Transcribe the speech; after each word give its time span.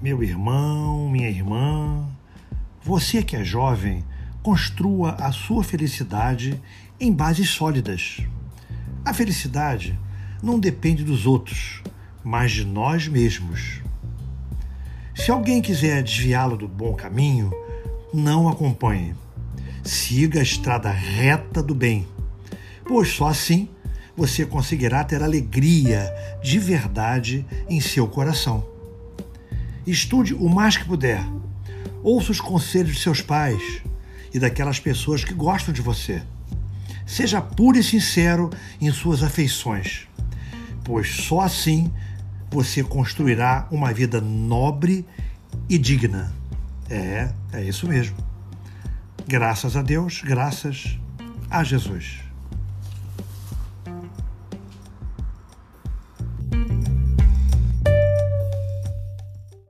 Meu 0.00 0.22
irmão, 0.22 1.08
minha 1.08 1.30
irmã, 1.30 2.06
você 2.82 3.22
que 3.22 3.34
é 3.34 3.42
jovem, 3.42 4.04
construa 4.42 5.12
a 5.12 5.32
sua 5.32 5.64
felicidade 5.64 6.60
em 7.00 7.10
bases 7.10 7.48
sólidas. 7.48 8.18
A 9.02 9.14
felicidade 9.14 9.98
não 10.42 10.60
depende 10.60 11.02
dos 11.02 11.24
outros, 11.24 11.82
mas 12.22 12.52
de 12.52 12.62
nós 12.62 13.08
mesmos. 13.08 13.80
Se 15.14 15.30
alguém 15.30 15.62
quiser 15.62 16.02
desviá-lo 16.02 16.58
do 16.58 16.68
bom 16.68 16.92
caminho, 16.92 17.50
não 18.12 18.50
acompanhe. 18.50 19.14
Siga 19.82 20.40
a 20.40 20.42
estrada 20.42 20.90
reta 20.90 21.62
do 21.62 21.74
bem, 21.74 22.06
pois 22.86 23.08
só 23.08 23.28
assim 23.28 23.66
você 24.14 24.44
conseguirá 24.44 25.02
ter 25.04 25.22
alegria 25.22 26.12
de 26.42 26.58
verdade 26.58 27.46
em 27.66 27.80
seu 27.80 28.06
coração. 28.06 28.75
Estude 29.86 30.34
o 30.34 30.48
mais 30.48 30.76
que 30.76 30.84
puder. 30.84 31.24
Ouça 32.02 32.32
os 32.32 32.40
conselhos 32.40 32.96
de 32.96 33.00
seus 33.00 33.20
pais 33.20 33.82
e 34.34 34.38
daquelas 34.38 34.80
pessoas 34.80 35.24
que 35.24 35.32
gostam 35.32 35.72
de 35.72 35.80
você. 35.80 36.22
Seja 37.06 37.40
puro 37.40 37.78
e 37.78 37.84
sincero 37.84 38.50
em 38.80 38.90
suas 38.90 39.22
afeições, 39.22 40.08
pois 40.82 41.08
só 41.08 41.40
assim 41.40 41.92
você 42.50 42.82
construirá 42.82 43.68
uma 43.70 43.92
vida 43.92 44.20
nobre 44.20 45.06
e 45.68 45.78
digna. 45.78 46.32
É, 46.90 47.30
é 47.52 47.62
isso 47.62 47.86
mesmo. 47.86 48.16
Graças 49.26 49.76
a 49.76 49.82
Deus, 49.82 50.20
graças 50.24 50.98
a 51.48 51.62
Jesus. 51.62 52.25